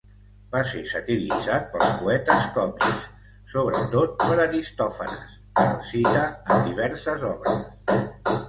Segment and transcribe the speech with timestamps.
[0.53, 3.05] Va ser satiritzat pels poetes còmics,
[3.53, 6.27] sobretot per Aristòfanes, que el cita
[6.57, 7.71] en diverses obres.